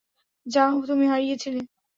[0.45, 1.61] যা তুমি হারিয়েছিলে।